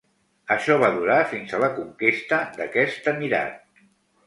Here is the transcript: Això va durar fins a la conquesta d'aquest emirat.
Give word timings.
Això 0.53 0.77
va 0.83 0.89
durar 0.95 1.17
fins 1.35 1.53
a 1.53 1.61
la 1.65 1.69
conquesta 1.77 2.41
d'aquest 2.59 3.13
emirat. 3.15 3.89